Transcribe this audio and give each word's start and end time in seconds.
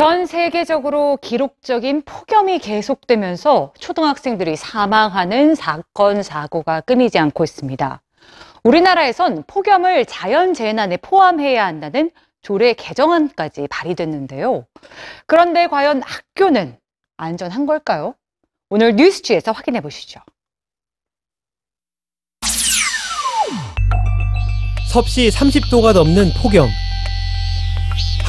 전 0.00 0.24
세계적으로 0.24 1.18
기록적인 1.20 2.04
폭염이 2.06 2.58
계속되면서 2.60 3.74
초등학생들이 3.78 4.56
사망하는 4.56 5.54
사건, 5.54 6.22
사고가 6.22 6.80
끊이지 6.80 7.18
않고 7.18 7.44
있습니다. 7.44 8.00
우리나라에선 8.64 9.44
폭염을 9.46 10.06
자연재난에 10.06 10.96
포함해야 10.96 11.66
한다는 11.66 12.10
조례 12.40 12.72
개정안까지 12.72 13.68
발의됐는데요. 13.68 14.64
그런데 15.26 15.66
과연 15.66 16.00
학교는 16.00 16.78
안전한 17.18 17.66
걸까요? 17.66 18.14
오늘 18.70 18.96
뉴스지에서 18.96 19.52
확인해 19.52 19.82
보시죠. 19.82 20.20
섭씨 24.88 25.28
30도가 25.28 25.92
넘는 25.92 26.30
폭염. 26.42 26.70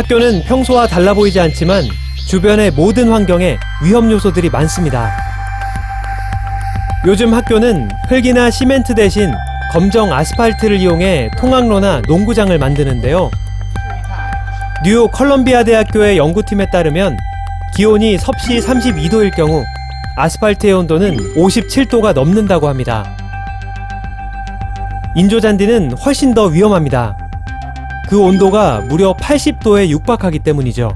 학교는 0.00 0.44
평소와 0.44 0.86
달라 0.86 1.12
보이지 1.12 1.38
않지만 1.38 1.84
주변의 2.26 2.70
모든 2.70 3.10
환경에 3.10 3.58
위험 3.84 4.10
요소들이 4.10 4.48
많습니다. 4.48 5.10
요즘 7.06 7.34
학교는 7.34 7.90
흙이나 8.08 8.50
시멘트 8.50 8.94
대신 8.94 9.30
검정 9.72 10.10
아스팔트를 10.10 10.78
이용해 10.78 11.32
통학로나 11.38 12.00
농구장을 12.08 12.56
만드는데요. 12.56 13.30
뉴욕 14.82 15.12
컬럼비아 15.12 15.64
대학교의 15.64 16.16
연구팀에 16.16 16.70
따르면 16.70 17.18
기온이 17.76 18.16
섭씨 18.16 18.58
32도일 18.58 19.36
경우 19.36 19.62
아스팔트의 20.16 20.72
온도는 20.72 21.34
57도가 21.34 22.14
넘는다고 22.14 22.68
합니다. 22.68 23.04
인조잔디는 25.14 25.92
훨씬 25.98 26.32
더 26.32 26.46
위험합니다. 26.46 27.19
그 28.10 28.18
온도가 28.20 28.80
무려 28.88 29.12
80도에 29.14 29.88
육박하기 29.88 30.40
때문이죠. 30.40 30.90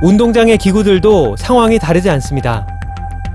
운동장의 0.00 0.56
기구들도 0.56 1.36
상황이 1.36 1.78
다르지 1.78 2.08
않습니다. 2.08 2.66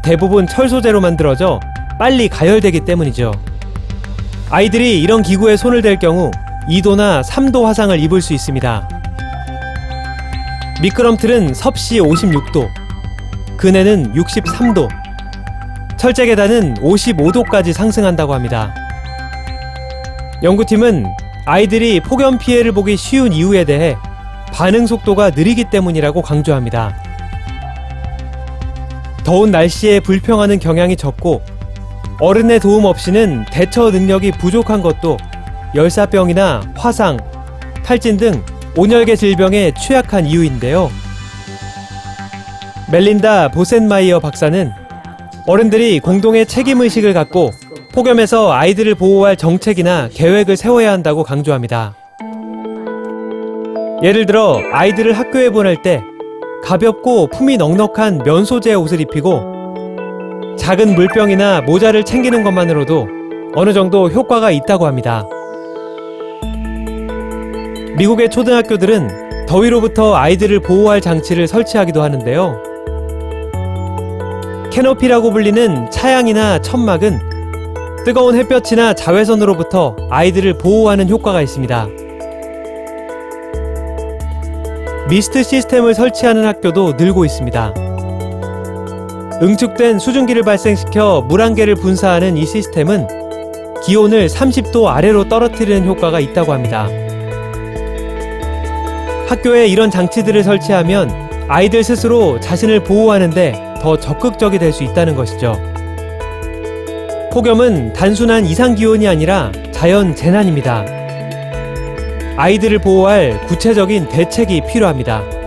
대부분 0.02 0.48
철 0.48 0.68
소재로 0.68 1.00
만들어져 1.00 1.60
빨리 2.00 2.28
가열되기 2.28 2.80
때문이죠. 2.80 3.32
아이들이 4.50 5.00
이런 5.00 5.22
기구에 5.22 5.56
손을 5.56 5.84
댈 5.84 6.00
경우 6.00 6.32
2도나 6.68 7.24
3도 7.24 7.66
화상을 7.66 8.00
입을 8.00 8.20
수 8.20 8.34
있습니다. 8.34 8.90
미끄럼틀은 10.82 11.54
섭씨 11.54 12.00
56도, 12.00 12.68
그네는 13.58 14.16
63도, 14.16 14.90
철제 15.98 16.26
계단은 16.26 16.78
55도까지 16.78 17.74
상승한다고 17.74 18.34
합니다. 18.34 18.74
연구팀은 20.42 21.23
아이들이 21.46 22.00
폭염 22.00 22.38
피해를 22.38 22.72
보기 22.72 22.96
쉬운 22.96 23.34
이유에 23.34 23.66
대해 23.66 23.98
반응 24.54 24.88
속도가 24.88 25.32
느리기 25.32 25.66
때문이라고 25.66 26.22
강조합니다. 26.22 26.96
더운 29.24 29.52
날씨에 29.52 30.00
불평하는 30.00 30.60
경향이 30.60 30.96
적고 30.96 31.42
어른의 32.20 32.60
도움 32.60 32.86
없이는 32.86 33.46
대처 33.52 33.92
능력이 33.92 34.32
부족한 34.32 34.82
것도 34.82 35.18
열사병이나 35.76 36.62
화상, 36.76 37.18
탈진 37.84 38.18
등 38.18 38.44
온열계 38.78 39.16
질병에 39.16 39.74
취약한 39.74 40.26
이유인데요. 40.26 40.90
멜린다 42.92 43.50
보센마이어 43.50 44.20
박사는 44.20 44.72
어른들이 45.46 46.00
공동의 46.00 46.46
책임의식을 46.46 47.14
갖고 47.14 47.52
폭염에서 47.94 48.52
아이들을 48.52 48.96
보호할 48.96 49.38
정책이나 49.38 50.10
계획을 50.12 50.58
세워야 50.58 50.92
한다고 50.92 51.22
강조합니다. 51.24 51.94
예를 54.02 54.26
들어 54.26 54.60
아이들을 54.72 55.14
학교에 55.14 55.52
보낼 55.52 55.80
때 55.84 56.02
가볍고 56.64 57.28
품이 57.28 57.58
넉넉한 57.58 58.24
면 58.26 58.46
소재의 58.46 58.76
옷을 58.78 59.00
입히고 59.00 60.56
작은 60.58 60.96
물병이나 60.96 61.62
모자를 61.62 62.04
챙기는 62.04 62.44
것만으로도 62.44 63.08
어느 63.54 63.74
정도 63.74 64.10
효과가 64.10 64.50
있다고 64.50 64.88
합니다. 64.88 65.28
미국의 67.96 68.32
초등학교들은 68.32 69.46
더위로부터 69.46 70.16
아이들을 70.16 70.62
보호할 70.62 71.00
장치를 71.00 71.48
설치하기도 71.48 72.02
하는데요. 72.02 72.60
캐노피라고 74.72 75.32
불리는 75.32 75.92
차양이나 75.92 76.60
천막은 76.60 77.33
뜨거운 78.06 78.36
햇볕이나 78.36 78.94
자외선으로부터 78.94 79.96
아이들을 80.10 80.58
보호하는 80.58 81.10
효과가 81.10 81.42
있습니다. 81.42 81.88
미스트 85.10 85.44
시스템을 85.44 85.94
설치하는 85.94 86.46
학교도 86.46 86.94
늘고 86.98 87.24
있습니다. 87.24 87.74
응축된 89.42 90.00
수증기를 90.00 90.44
발생시켜 90.44 91.26
물안개를 91.28 91.76
분사하는 91.76 92.36
이 92.38 92.46
시스템은 92.46 93.08
기온을 93.86 94.28
30도 94.28 94.88
아래로 94.88 95.30
떨어뜨리는 95.30 95.86
효과가 95.88 96.20
있다고 96.20 96.54
합니다. 96.54 96.88
학교에 99.28 99.68
이런 99.68 99.90
장치들을 99.90 100.44
설치하면 100.44 101.46
아이들 101.48 101.84
스스로 101.84 102.40
자신을 102.40 102.84
보호하는데 102.84 103.76
더 103.82 103.98
적극적이 103.98 104.60
될 104.60 104.72
수 104.72 104.84
있다는 104.84 105.16
것이죠. 105.16 105.73
폭염은 107.34 107.94
단순한 107.94 108.46
이상 108.46 108.76
기온이 108.76 109.08
아니라 109.08 109.52
자연 109.72 110.16
재난입니다. 110.16 110.86
아이들을 112.38 112.78
보호할 112.78 113.42
구체적인 113.48 114.08
대책이 114.10 114.62
필요합니다. 114.68 115.43